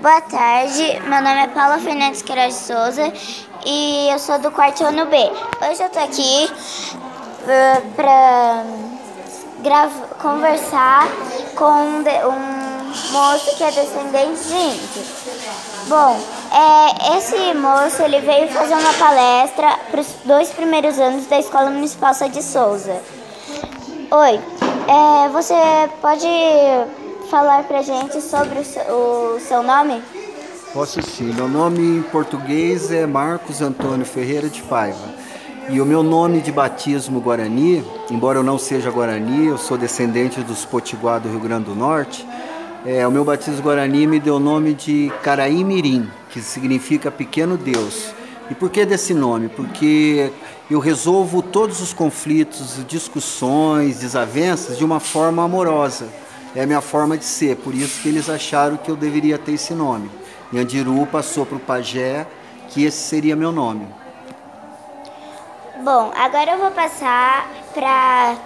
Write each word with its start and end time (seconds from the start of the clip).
Boa 0.00 0.20
tarde, 0.20 1.00
meu 1.00 1.22
nome 1.22 1.42
é 1.42 1.48
Paula 1.48 1.78
Fernandes 1.78 2.22
Queiroz 2.22 2.54
de 2.54 2.60
Souza 2.60 3.12
e 3.66 4.08
eu 4.10 4.18
sou 4.18 4.38
do 4.38 4.50
quarto 4.50 4.84
ano 4.84 5.06
B. 5.06 5.16
Hoje 5.16 5.82
eu 5.82 5.90
tô 5.90 5.98
aqui 5.98 6.50
uh, 7.42 7.94
pra 7.94 8.64
conversar 10.20 11.06
com 11.54 11.70
um 11.70 13.12
moço 13.12 13.56
que 13.56 13.64
é 13.64 13.70
descendente 13.70 14.42
de 14.42 14.54
índio. 14.54 15.04
Bom, 15.86 16.18
é, 16.52 17.16
esse 17.18 17.54
moço 17.54 18.02
ele 18.02 18.20
veio 18.20 18.48
fazer 18.48 18.74
uma 18.74 18.92
palestra 18.94 19.78
para 19.90 20.00
os 20.00 20.08
dois 20.24 20.50
primeiros 20.50 20.98
anos 20.98 21.26
da 21.26 21.38
Escola 21.38 21.70
Municipal 21.70 22.12
de 22.30 22.42
Souza. 22.42 23.02
Oi, 24.10 24.40
é, 24.88 25.28
você 25.28 25.54
pode 26.00 26.26
falar 27.34 27.64
pra 27.64 27.82
gente 27.82 28.20
sobre 28.20 28.60
o 28.60 28.64
seu, 28.64 28.82
o 28.84 29.40
seu 29.40 29.60
nome? 29.60 30.00
Posso 30.72 31.02
sim. 31.02 31.32
Meu 31.34 31.48
nome 31.48 31.98
em 31.98 32.02
português 32.02 32.92
é 32.92 33.08
Marcos 33.08 33.60
Antônio 33.60 34.06
Ferreira 34.06 34.48
de 34.48 34.62
Paiva. 34.62 35.08
E 35.68 35.80
o 35.80 35.84
meu 35.84 36.04
nome 36.04 36.40
de 36.40 36.52
batismo 36.52 37.20
Guarani, 37.20 37.84
embora 38.08 38.38
eu 38.38 38.44
não 38.44 38.56
seja 38.56 38.88
Guarani, 38.88 39.46
eu 39.46 39.58
sou 39.58 39.76
descendente 39.76 40.42
dos 40.42 40.64
Potiguar 40.64 41.18
do 41.18 41.28
Rio 41.28 41.40
Grande 41.40 41.64
do 41.64 41.74
Norte, 41.74 42.24
é, 42.86 43.04
o 43.04 43.10
meu 43.10 43.24
batismo 43.24 43.62
Guarani 43.62 44.06
me 44.06 44.20
deu 44.20 44.36
o 44.36 44.40
nome 44.40 44.72
de 44.72 45.12
Caraimirim, 45.20 46.08
que 46.30 46.40
significa 46.40 47.10
pequeno 47.10 47.56
Deus. 47.56 48.12
E 48.48 48.54
por 48.54 48.70
que 48.70 48.86
desse 48.86 49.12
nome? 49.12 49.48
Porque 49.48 50.30
eu 50.70 50.78
resolvo 50.78 51.42
todos 51.42 51.80
os 51.80 51.92
conflitos, 51.92 52.78
discussões, 52.86 53.98
desavenças 53.98 54.78
de 54.78 54.84
uma 54.84 55.00
forma 55.00 55.42
amorosa. 55.42 56.06
É 56.54 56.62
a 56.62 56.66
minha 56.66 56.80
forma 56.80 57.18
de 57.18 57.24
ser, 57.24 57.56
por 57.56 57.74
isso 57.74 58.00
que 58.00 58.08
eles 58.08 58.28
acharam 58.30 58.76
que 58.76 58.90
eu 58.90 58.94
deveria 58.96 59.36
ter 59.36 59.52
esse 59.52 59.74
nome. 59.74 60.08
E 60.52 60.58
Andiru 60.58 61.04
passou 61.06 61.44
para 61.44 61.56
o 61.56 61.60
pajé 61.60 62.26
que 62.68 62.84
esse 62.84 62.98
seria 62.98 63.34
meu 63.34 63.50
nome. 63.50 63.86
Bom, 65.82 66.12
agora 66.16 66.52
eu 66.52 66.58
vou 66.58 66.70
passar 66.70 67.50
para 67.74 68.36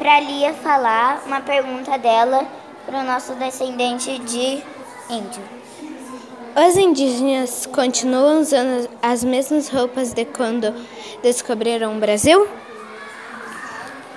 a 0.00 0.20
Lia 0.20 0.54
falar 0.54 1.24
uma 1.26 1.40
pergunta 1.40 1.98
dela 1.98 2.46
para 2.86 3.00
o 3.00 3.04
nosso 3.04 3.34
descendente 3.34 4.16
de 4.20 4.62
índio. 5.10 5.42
Os 6.56 6.76
indígenas 6.76 7.66
continuam 7.66 8.40
usando 8.40 8.88
as 9.02 9.22
mesmas 9.22 9.68
roupas 9.68 10.12
de 10.12 10.24
quando 10.24 10.72
descobriram 11.22 11.96
o 11.96 12.00
Brasil? 12.00 12.46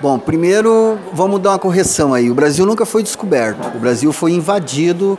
Bom, 0.00 0.18
primeiro 0.18 0.98
vamos 1.12 1.40
dar 1.40 1.50
uma 1.50 1.58
correção 1.58 2.14
aí. 2.14 2.30
O 2.30 2.34
Brasil 2.34 2.64
nunca 2.64 2.86
foi 2.86 3.02
descoberto. 3.02 3.76
O 3.76 3.78
Brasil 3.78 4.10
foi 4.14 4.32
invadido 4.32 5.18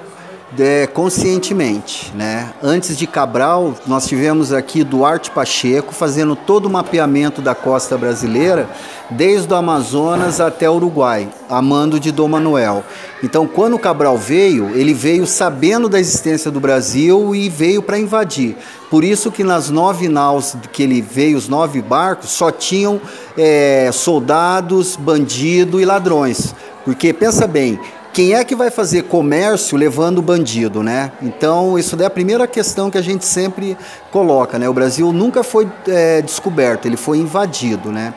é, 0.60 0.88
conscientemente. 0.88 2.12
Né? 2.16 2.52
Antes 2.62 2.98
de 2.98 3.08
Cabral, 3.08 3.76
nós 3.88 4.08
tivemos 4.08 4.52
aqui 4.52 4.84
Duarte 4.84 5.32
Pacheco 5.32 5.94
fazendo 5.94 6.36
todo 6.36 6.66
o 6.66 6.70
mapeamento 6.70 7.42
da 7.42 7.56
costa 7.56 7.98
brasileira, 7.98 8.70
desde 9.10 9.52
o 9.54 9.56
Amazonas 9.56 10.40
até 10.40 10.70
o 10.70 10.76
Uruguai, 10.76 11.30
a 11.50 11.62
mando 11.62 12.00
de 12.00 12.12
Dom 12.12 12.28
Manuel. 12.28 12.84
Então, 13.24 13.46
quando 13.46 13.78
Cabral 13.78 14.18
veio, 14.18 14.72
ele 14.76 14.94
veio 14.94 15.28
sabendo 15.28 15.88
da 15.88 16.00
existência 16.00 16.50
do 16.50 16.60
Brasil 16.60 17.36
e 17.36 17.50
veio 17.50 17.82
para 17.82 18.00
invadir. 18.00 18.56
Por 18.90 19.04
isso 19.04 19.32
que 19.32 19.44
nas 19.44 19.70
nove 19.70 20.10
naus 20.10 20.56
que 20.72 20.84
ele 20.84 21.02
veio, 21.02 21.38
os 21.38 21.48
nove 21.48 21.82
barcos, 21.82 22.30
só 22.30 22.52
tinham 22.52 23.00
é, 23.38 23.90
soldados, 23.94 24.96
bandido 24.96 25.80
e 25.80 25.86
ladrões. 25.86 26.54
Porque, 26.84 27.14
pensa 27.14 27.46
bem, 27.46 27.80
quem 28.14 28.34
é 28.34 28.44
que 28.44 28.56
vai 28.56 28.70
fazer 28.70 29.04
comércio 29.04 29.78
levando 29.78 30.22
bandido, 30.22 30.84
né? 30.84 31.12
Então, 31.22 31.80
isso 31.80 32.00
é 32.02 32.06
a 32.06 32.09
primeira 32.09 32.45
questão 32.45 32.92
que 32.92 32.98
a 32.98 33.02
gente 33.02 33.26
sempre 33.26 33.78
coloca, 34.12 34.59
né? 34.59 34.68
O 34.68 34.73
Brasil 34.73 35.12
nunca 35.14 35.44
foi 35.44 35.70
é, 35.88 36.22
descoberto, 36.22 36.86
ele 36.86 36.98
foi 36.98 37.20
invadido, 37.20 37.92
né? 37.92 38.14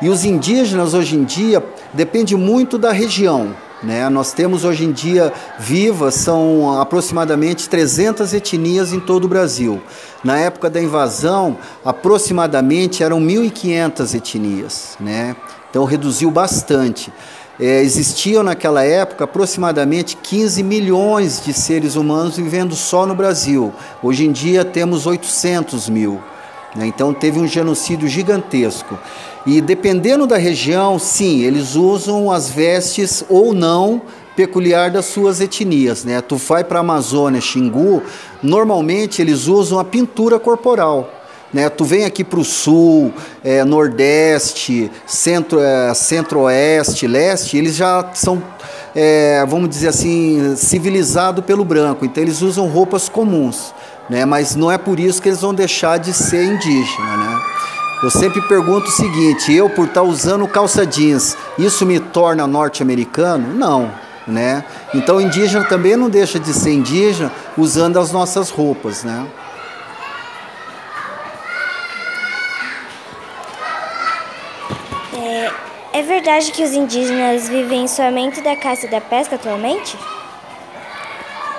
E 0.00 0.08
os 0.08 0.24
indígenas, 0.24 0.94
hoje 0.94 1.16
em 1.16 1.24
dia, 1.24 1.62
depende 1.92 2.34
muito 2.36 2.78
da 2.78 2.90
região, 2.90 3.54
né? 3.82 4.08
Nós 4.08 4.32
temos 4.32 4.64
hoje 4.64 4.84
em 4.84 4.92
dia 4.92 5.32
vivas, 5.58 6.14
são 6.14 6.80
aproximadamente 6.80 7.68
300 7.68 8.32
etnias 8.32 8.92
em 8.92 9.00
todo 9.00 9.24
o 9.24 9.28
Brasil. 9.28 9.80
Na 10.22 10.38
época 10.38 10.70
da 10.70 10.80
invasão, 10.80 11.58
aproximadamente 11.84 13.02
eram 13.02 13.20
1.500 13.20 14.14
etnias, 14.14 14.96
né? 14.98 15.36
Então, 15.70 15.84
reduziu 15.84 16.30
bastante 16.30 17.12
é, 17.58 17.80
existiam 17.82 18.42
naquela 18.42 18.82
época 18.82 19.24
aproximadamente 19.24 20.16
15 20.16 20.62
milhões 20.62 21.42
de 21.44 21.52
seres 21.52 21.94
humanos 21.96 22.36
vivendo 22.36 22.74
só 22.74 23.06
no 23.06 23.14
Brasil. 23.14 23.72
Hoje 24.02 24.26
em 24.26 24.32
dia 24.32 24.64
temos 24.64 25.06
800 25.06 25.88
mil. 25.88 26.20
Né? 26.74 26.86
Então 26.86 27.14
teve 27.14 27.38
um 27.38 27.46
genocídio 27.46 28.08
gigantesco. 28.08 28.98
E 29.46 29.60
dependendo 29.60 30.26
da 30.26 30.36
região, 30.36 30.98
sim, 30.98 31.42
eles 31.42 31.76
usam 31.76 32.30
as 32.30 32.48
vestes 32.48 33.24
ou 33.28 33.52
não 33.52 34.02
peculiar 34.34 34.90
das 34.90 35.04
suas 35.06 35.40
etnias, 35.40 36.02
né? 36.02 36.20
Tu 36.20 36.36
vai 36.36 36.64
para 36.64 36.78
a 36.78 36.80
Amazônia, 36.80 37.40
Xingu, 37.40 38.02
normalmente 38.42 39.22
eles 39.22 39.46
usam 39.46 39.78
a 39.78 39.84
pintura 39.84 40.40
corporal. 40.40 41.23
Né? 41.54 41.68
Tu 41.68 41.84
vem 41.84 42.04
aqui 42.04 42.24
para 42.24 42.40
o 42.40 42.44
sul, 42.44 43.14
é, 43.44 43.62
nordeste, 43.62 44.90
centro, 45.06 45.60
é, 45.60 45.94
centro-oeste, 45.94 47.06
leste, 47.06 47.56
eles 47.56 47.76
já 47.76 48.10
são, 48.12 48.42
é, 48.92 49.46
vamos 49.46 49.68
dizer 49.68 49.88
assim, 49.88 50.56
civilizados 50.56 51.44
pelo 51.44 51.64
branco. 51.64 52.04
Então 52.04 52.20
eles 52.20 52.42
usam 52.42 52.66
roupas 52.66 53.08
comuns, 53.08 53.72
né? 54.10 54.24
mas 54.24 54.56
não 54.56 54.68
é 54.68 54.76
por 54.76 54.98
isso 54.98 55.22
que 55.22 55.28
eles 55.28 55.40
vão 55.40 55.54
deixar 55.54 55.96
de 55.96 56.12
ser 56.12 56.42
indígena. 56.44 57.16
Né? 57.16 57.40
Eu 58.02 58.10
sempre 58.10 58.42
pergunto 58.48 58.88
o 58.88 58.92
seguinte: 58.92 59.52
eu 59.52 59.70
por 59.70 59.86
estar 59.86 60.02
usando 60.02 60.48
calça 60.48 60.84
jeans, 60.84 61.36
isso 61.56 61.86
me 61.86 62.00
torna 62.00 62.48
norte-americano? 62.48 63.54
Não. 63.54 63.92
Né? 64.26 64.64
Então 64.92 65.20
indígena 65.20 65.64
também 65.66 65.96
não 65.96 66.10
deixa 66.10 66.40
de 66.40 66.52
ser 66.52 66.72
indígena 66.72 67.30
usando 67.56 67.98
as 67.98 68.10
nossas 68.10 68.50
roupas, 68.50 69.04
né? 69.04 69.24
É 75.92 76.02
verdade 76.02 76.50
que 76.50 76.64
os 76.64 76.72
indígenas 76.72 77.48
vivem 77.48 77.86
somente 77.86 78.40
da 78.40 78.56
caça 78.56 78.86
e 78.86 78.90
da 78.90 79.00
pesca 79.00 79.36
atualmente? 79.36 79.96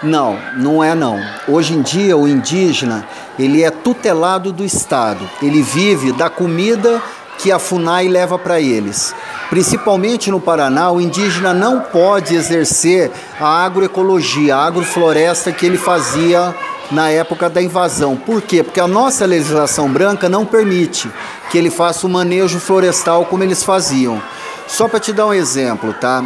Não, 0.04 0.38
não 0.58 0.84
é 0.84 0.94
não. 0.94 1.20
Hoje 1.48 1.74
em 1.74 1.82
dia 1.82 2.18
o 2.18 2.28
indígena, 2.28 3.08
ele 3.40 3.64
é 3.64 3.72
tutelado 3.72 4.52
do 4.52 4.66
Estado. 4.66 5.28
Ele 5.42 5.62
vive 5.62 6.12
da 6.12 6.30
comida 6.30 7.02
que 7.38 7.52
a 7.52 7.58
FUNAI 7.58 8.08
leva 8.08 8.38
para 8.38 8.60
eles. 8.60 9.16
Principalmente 9.50 10.30
no 10.30 10.42
Paraná, 10.42 10.92
o 10.92 11.00
indígena 11.00 11.54
não 11.54 11.80
pode 11.80 12.36
exercer 12.36 13.12
a 13.40 13.64
agroecologia, 13.64 14.58
a 14.58 14.66
agrofloresta 14.66 15.52
que 15.52 15.66
ele 15.66 15.78
fazia 15.78 16.54
na 16.92 17.10
época 17.10 17.50
da 17.50 17.62
invasão. 17.62 18.16
Por 18.16 18.42
quê? 18.42 18.64
Porque 18.64 18.80
a 18.80 18.88
nossa 18.88 19.26
legislação 19.26 19.90
branca 19.92 20.30
não 20.30 20.46
permite 20.46 21.10
que 21.50 21.58
ele 21.58 21.70
faça 21.70 22.06
o 22.06 22.10
manejo 22.10 22.60
florestal 22.60 23.26
como 23.26 23.44
eles 23.44 23.64
faziam. 23.64 24.22
Só 24.68 24.88
para 24.88 25.00
te 25.00 25.14
dar 25.14 25.28
um 25.28 25.34
exemplo, 25.34 25.94
tá? 25.94 26.24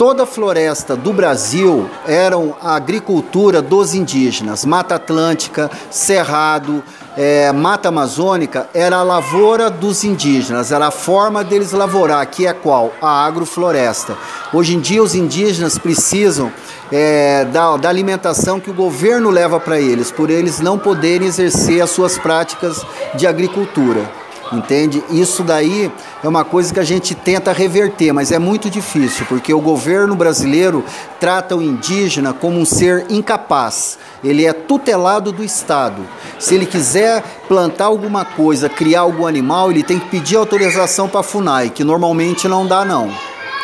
Toda 0.00 0.22
a 0.22 0.26
floresta 0.26 0.96
do 0.96 1.12
Brasil 1.12 1.86
eram 2.08 2.56
a 2.62 2.74
agricultura 2.74 3.60
dos 3.60 3.92
indígenas. 3.92 4.64
Mata 4.64 4.94
Atlântica, 4.94 5.70
Cerrado, 5.90 6.82
é, 7.18 7.52
Mata 7.52 7.90
Amazônica 7.90 8.66
era 8.72 8.96
a 8.96 9.02
lavoura 9.02 9.68
dos 9.68 10.02
indígenas, 10.02 10.72
era 10.72 10.86
a 10.86 10.90
forma 10.90 11.44
deles 11.44 11.72
lavourar, 11.72 12.26
que 12.28 12.46
é 12.46 12.54
qual? 12.54 12.94
A 13.02 13.26
agrofloresta. 13.26 14.16
Hoje 14.54 14.74
em 14.74 14.80
dia 14.80 15.02
os 15.02 15.14
indígenas 15.14 15.76
precisam 15.76 16.50
é, 16.90 17.44
da, 17.44 17.76
da 17.76 17.90
alimentação 17.90 18.58
que 18.58 18.70
o 18.70 18.74
governo 18.74 19.28
leva 19.28 19.60
para 19.60 19.78
eles, 19.78 20.10
por 20.10 20.30
eles 20.30 20.60
não 20.60 20.78
poderem 20.78 21.28
exercer 21.28 21.82
as 21.82 21.90
suas 21.90 22.16
práticas 22.16 22.82
de 23.16 23.26
agricultura. 23.26 24.19
Entende? 24.52 25.02
Isso 25.10 25.44
daí 25.44 25.92
é 26.24 26.28
uma 26.28 26.44
coisa 26.44 26.74
que 26.74 26.80
a 26.80 26.84
gente 26.84 27.14
tenta 27.14 27.52
reverter, 27.52 28.12
mas 28.12 28.32
é 28.32 28.38
muito 28.38 28.68
difícil, 28.68 29.24
porque 29.28 29.54
o 29.54 29.60
governo 29.60 30.16
brasileiro 30.16 30.84
trata 31.20 31.54
o 31.54 31.62
indígena 31.62 32.32
como 32.32 32.58
um 32.58 32.64
ser 32.64 33.06
incapaz. 33.08 33.96
Ele 34.24 34.44
é 34.44 34.52
tutelado 34.52 35.30
do 35.30 35.44
Estado. 35.44 36.02
Se 36.38 36.56
ele 36.56 36.66
quiser 36.66 37.22
plantar 37.46 37.84
alguma 37.84 38.24
coisa, 38.24 38.68
criar 38.68 39.02
algum 39.02 39.24
animal, 39.24 39.70
ele 39.70 39.84
tem 39.84 40.00
que 40.00 40.08
pedir 40.08 40.36
autorização 40.36 41.08
para 41.08 41.20
a 41.20 41.24
FUNAI, 41.24 41.70
que 41.70 41.84
normalmente 41.84 42.48
não 42.48 42.66
dá 42.66 42.84
não. 42.84 43.08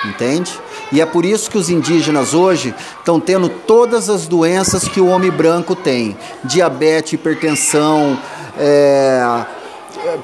Entende? 0.04 0.52
E 0.92 1.00
é 1.00 1.06
por 1.06 1.24
isso 1.24 1.50
que 1.50 1.58
os 1.58 1.68
indígenas 1.68 2.32
hoje 2.32 2.72
estão 2.96 3.18
tendo 3.18 3.48
todas 3.48 4.08
as 4.08 4.28
doenças 4.28 4.86
que 4.86 5.00
o 5.00 5.08
homem 5.08 5.32
branco 5.32 5.74
tem: 5.74 6.16
diabetes, 6.44 7.14
hipertensão, 7.14 8.16
é, 8.56 9.44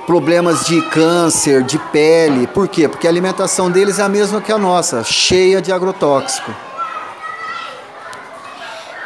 problemas 0.06 0.66
de 0.66 0.80
câncer, 0.90 1.62
de 1.62 1.78
pele. 1.78 2.46
Por 2.46 2.68
quê? 2.68 2.88
Porque 2.88 3.06
a 3.06 3.10
alimentação 3.10 3.70
deles 3.70 3.98
é 3.98 4.02
a 4.02 4.08
mesma 4.08 4.40
que 4.40 4.52
a 4.52 4.58
nossa, 4.58 5.04
cheia 5.04 5.60
de 5.60 5.72
agrotóxico. 5.72 6.54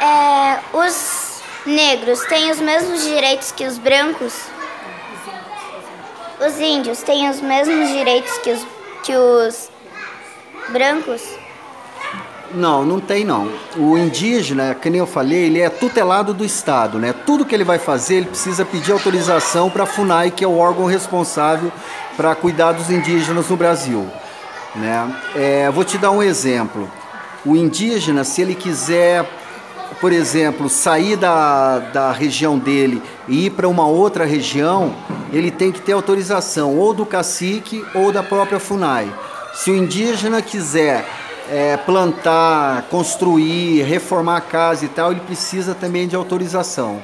É, 0.00 0.58
os, 0.72 1.42
negros 1.64 2.20
têm 2.20 2.50
os 2.50 2.60
mesmos 2.60 3.02
direitos 3.02 3.52
que 3.52 3.64
os 3.64 3.78
brancos? 3.78 4.34
Os 6.38 6.60
índios 6.60 7.02
têm 7.02 7.28
os 7.30 7.40
mesmos 7.40 7.88
direitos 7.88 8.36
que 8.38 8.50
os, 8.50 8.66
que 9.02 9.16
os 9.16 9.70
brancos? 10.68 11.22
Não, 12.54 12.84
não 12.84 13.00
tem 13.00 13.24
não. 13.24 13.50
O 13.76 13.98
indígena, 13.98 14.74
que 14.74 14.88
nem 14.88 15.00
eu 15.00 15.06
falei, 15.06 15.44
ele 15.46 15.60
é 15.60 15.68
tutelado 15.68 16.32
do 16.32 16.44
Estado, 16.44 16.98
né? 16.98 17.12
Tudo 17.12 17.44
que 17.44 17.54
ele 17.54 17.64
vai 17.64 17.78
fazer, 17.78 18.16
ele 18.16 18.26
precisa 18.26 18.64
pedir 18.64 18.92
autorização 18.92 19.68
para 19.68 19.82
a 19.82 19.86
FUNAI, 19.86 20.30
que 20.30 20.44
é 20.44 20.48
o 20.48 20.58
órgão 20.58 20.86
responsável 20.86 21.72
para 22.16 22.34
cuidar 22.34 22.72
dos 22.72 22.90
indígenas 22.90 23.48
no 23.48 23.56
Brasil. 23.56 24.06
Né? 24.74 25.16
É, 25.34 25.70
vou 25.70 25.84
te 25.84 25.98
dar 25.98 26.10
um 26.10 26.22
exemplo. 26.22 26.90
O 27.44 27.56
indígena, 27.56 28.24
se 28.24 28.42
ele 28.42 28.54
quiser, 28.54 29.24
por 30.00 30.12
exemplo, 30.12 30.68
sair 30.68 31.16
da, 31.16 31.78
da 31.78 32.12
região 32.12 32.58
dele 32.58 33.02
e 33.28 33.46
ir 33.46 33.50
para 33.50 33.68
uma 33.68 33.86
outra 33.86 34.24
região, 34.24 34.94
ele 35.32 35.50
tem 35.50 35.72
que 35.72 35.80
ter 35.80 35.92
autorização 35.92 36.76
ou 36.76 36.94
do 36.94 37.04
cacique 37.04 37.84
ou 37.94 38.12
da 38.12 38.22
própria 38.22 38.60
FUNAI. 38.60 39.12
Se 39.54 39.70
o 39.70 39.76
indígena 39.76 40.42
quiser 40.42 41.06
é, 41.50 41.76
plantar, 41.76 42.82
construir, 42.90 43.82
reformar 43.82 44.36
a 44.38 44.40
casa 44.40 44.84
e 44.84 44.88
tal, 44.88 45.12
ele 45.12 45.20
precisa 45.20 45.74
também 45.74 46.08
de 46.08 46.16
autorização. 46.16 47.00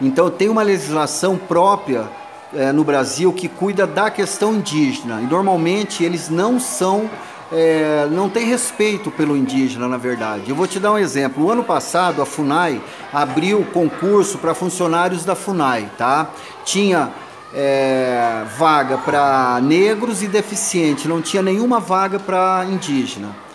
Então 0.00 0.30
tem 0.30 0.48
uma 0.48 0.62
legislação 0.62 1.36
própria 1.36 2.08
é, 2.54 2.72
no 2.72 2.84
Brasil 2.84 3.32
que 3.32 3.48
cuida 3.48 3.86
da 3.86 4.10
questão 4.10 4.54
indígena. 4.54 5.20
E 5.20 5.26
normalmente 5.26 6.04
eles 6.04 6.28
não 6.28 6.60
são, 6.60 7.10
é, 7.50 8.06
não 8.10 8.28
tem 8.28 8.46
respeito 8.46 9.10
pelo 9.10 9.36
indígena, 9.36 9.88
na 9.88 9.96
verdade. 9.96 10.48
Eu 10.48 10.56
vou 10.56 10.66
te 10.66 10.78
dar 10.78 10.92
um 10.92 10.98
exemplo. 10.98 11.44
O 11.44 11.50
ano 11.50 11.64
passado 11.64 12.22
a 12.22 12.26
Funai 12.26 12.80
abriu 13.12 13.66
concurso 13.72 14.38
para 14.38 14.54
funcionários 14.54 15.24
da 15.24 15.34
Funai, 15.34 15.90
tá? 15.98 16.30
Tinha 16.64 17.10
é, 17.52 18.44
vaga 18.56 18.98
para 18.98 19.58
negros 19.62 20.22
e 20.22 20.28
deficientes, 20.28 21.06
não 21.06 21.22
tinha 21.22 21.42
nenhuma 21.42 21.80
vaga 21.80 22.18
para 22.18 22.64
indígena 22.70 23.47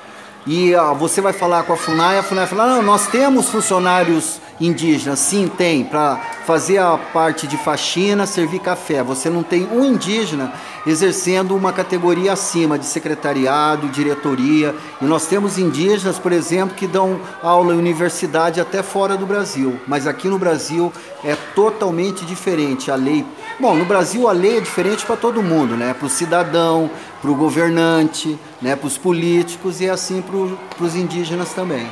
e 0.45 0.75
ó, 0.75 0.93
você 0.93 1.21
vai 1.21 1.31
falar 1.31 1.63
com 1.63 1.73
a 1.73 1.77
FUNAI, 1.77 2.19
a 2.19 2.23
FUNAI 2.23 2.47
fala, 2.47 2.67
não, 2.67 2.81
nós 2.81 3.07
temos 3.07 3.49
funcionários 3.49 4.41
indígenas, 4.59 5.19
sim, 5.19 5.47
tem, 5.47 5.85
para 5.85 6.17
fazer 6.45 6.77
a 6.79 6.97
parte 6.97 7.47
de 7.47 7.57
faxina, 7.57 8.25
servir 8.25 8.59
café. 8.59 9.01
Você 9.01 9.29
não 9.29 9.41
tem 9.41 9.67
um 9.71 9.85
indígena 9.85 10.53
exercendo 10.85 11.55
uma 11.55 11.71
categoria 11.71 12.33
acima 12.33 12.77
de 12.77 12.85
secretariado, 12.85 13.87
diretoria. 13.87 14.75
E 15.01 15.05
nós 15.05 15.25
temos 15.27 15.57
indígenas, 15.57 16.19
por 16.19 16.31
exemplo, 16.31 16.75
que 16.75 16.87
dão 16.87 17.19
aula 17.41 17.73
em 17.73 17.77
universidade 17.77 18.59
até 18.59 18.83
fora 18.83 19.15
do 19.15 19.25
Brasil. 19.25 19.79
Mas 19.87 20.05
aqui 20.05 20.27
no 20.27 20.37
Brasil 20.37 20.91
é 21.23 21.35
totalmente 21.55 22.25
diferente 22.25 22.91
a 22.91 22.95
lei. 22.95 23.25
Bom, 23.59 23.75
no 23.75 23.85
Brasil 23.85 24.27
a 24.27 24.31
lei 24.31 24.57
é 24.57 24.61
diferente 24.61 25.05
para 25.05 25.15
todo 25.15 25.43
mundo, 25.43 25.77
né? 25.77 25.93
Para 25.93 26.07
o 26.07 26.09
cidadão, 26.09 26.89
para 27.21 27.29
o 27.29 27.35
governante, 27.35 28.37
né? 28.61 28.75
para 28.75 28.87
os 28.87 28.97
políticos 28.97 29.79
e 29.79 29.89
assim 29.89 30.21
para 30.21 30.83
os 30.83 30.95
indígenas 30.95 31.53
também. 31.53 31.89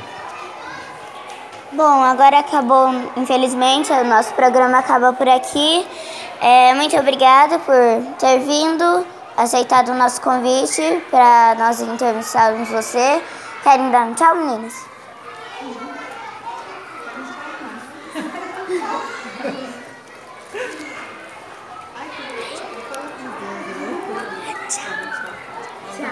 Bom, 1.71 2.03
agora 2.03 2.39
acabou, 2.39 2.89
infelizmente, 3.15 3.93
o 3.93 4.03
nosso 4.03 4.33
programa 4.33 4.79
acaba 4.79 5.13
por 5.13 5.29
aqui. 5.29 5.87
É, 6.41 6.73
muito 6.73 6.97
obrigada 6.97 7.59
por 7.59 7.73
ter 8.19 8.39
vindo, 8.39 9.05
aceitado 9.37 9.89
o 9.89 9.93
nosso 9.93 10.19
convite 10.19 11.01
para 11.09 11.55
nós 11.57 11.79
entrevistarmos 11.79 12.67
você. 12.67 13.21
Querem 13.63 13.89
dar 13.89 14.07
um 14.07 14.13
tchau, 14.13 14.35
meninas? 14.35 14.73